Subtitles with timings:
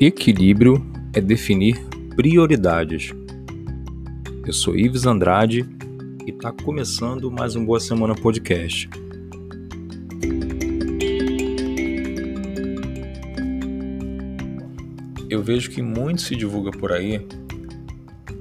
[0.00, 1.78] Equilíbrio é definir
[2.16, 3.14] prioridades.
[4.44, 5.64] Eu sou Ives Andrade
[6.26, 8.90] e está começando mais um Boa Semana Podcast.
[15.30, 17.24] Eu vejo que muito se divulga por aí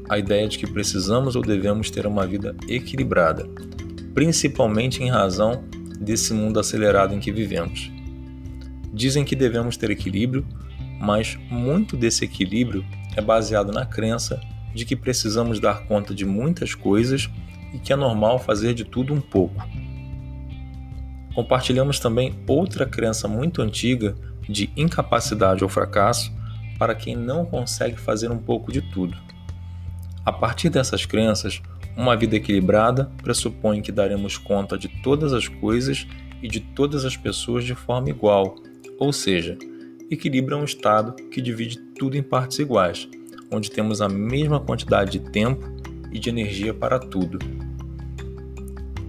[0.09, 3.47] a ideia de que precisamos ou devemos ter uma vida equilibrada,
[4.15, 5.63] principalmente em razão
[5.99, 7.91] desse mundo acelerado em que vivemos.
[8.91, 10.43] Dizem que devemos ter equilíbrio,
[11.03, 14.39] mas muito desse equilíbrio é baseado na crença
[14.73, 17.29] de que precisamos dar conta de muitas coisas
[17.73, 19.61] e que é normal fazer de tudo um pouco.
[21.35, 24.15] Compartilhamos também outra crença muito antiga
[24.47, 26.31] de incapacidade ou fracasso
[26.79, 29.17] para quem não consegue fazer um pouco de tudo.
[30.25, 31.61] A partir dessas crenças,
[31.97, 36.07] uma vida equilibrada pressupõe que daremos conta de todas as coisas
[36.41, 38.55] e de todas as pessoas de forma igual
[38.99, 39.57] ou seja,
[40.13, 43.07] equilíbrio é um estado que divide tudo em partes iguais,
[43.51, 45.65] onde temos a mesma quantidade de tempo
[46.11, 47.39] e de energia para tudo.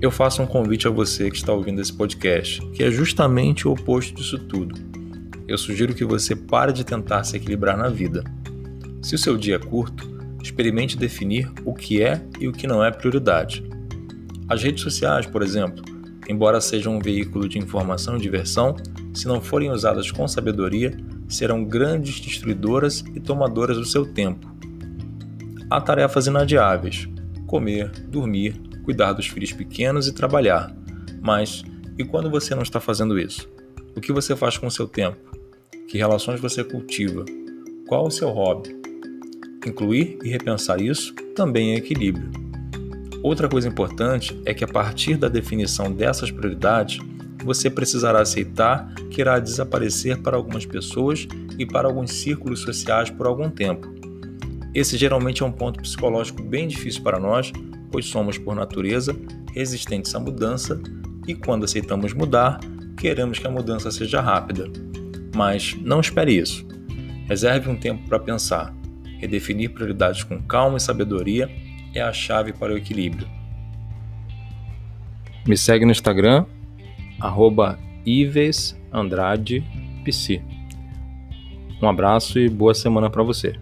[0.00, 3.72] Eu faço um convite a você que está ouvindo esse podcast, que é justamente o
[3.72, 4.74] oposto disso tudo.
[5.46, 8.24] Eu sugiro que você pare de tentar se equilibrar na vida.
[9.02, 10.06] Se o seu dia é curto,
[10.42, 13.64] experimente definir o que é e o que não é prioridade.
[14.48, 15.82] As redes sociais, por exemplo,
[16.28, 18.76] embora sejam um veículo de informação e diversão,
[19.14, 20.96] se não forem usadas com sabedoria,
[21.28, 24.52] serão grandes destruidoras e tomadoras do seu tempo.
[25.70, 27.08] Há tarefas inadiáveis:
[27.46, 30.74] comer, dormir, cuidar dos filhos pequenos e trabalhar.
[31.22, 31.64] Mas
[31.96, 33.48] e quando você não está fazendo isso?
[33.96, 35.16] O que você faz com o seu tempo?
[35.88, 37.24] Que relações você cultiva?
[37.86, 38.76] Qual o seu hobby?
[39.64, 42.30] Incluir e repensar isso também é equilíbrio.
[43.22, 46.98] Outra coisa importante é que a partir da definição dessas prioridades,
[47.44, 51.28] você precisará aceitar que irá desaparecer para algumas pessoas
[51.58, 53.92] e para alguns círculos sociais por algum tempo.
[54.74, 57.52] Esse geralmente é um ponto psicológico bem difícil para nós,
[57.92, 59.14] pois somos, por natureza,
[59.54, 60.80] resistentes à mudança
[61.28, 62.58] e, quando aceitamos mudar,
[62.96, 64.68] queremos que a mudança seja rápida.
[65.34, 66.66] Mas não espere isso.
[67.28, 68.74] Reserve um tempo para pensar.
[69.18, 71.48] Redefinir prioridades com calma e sabedoria
[71.94, 73.28] é a chave para o equilíbrio.
[75.46, 76.46] Me segue no Instagram,
[77.24, 79.64] arroba Ives Andrade
[80.04, 80.42] PC.
[81.82, 83.58] Um abraço e boa semana para você.